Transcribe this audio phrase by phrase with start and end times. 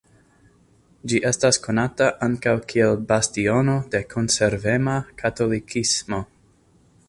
[1.11, 6.25] Ĝi estas konata ankaŭ kiel bastiono de konservema katolikismo.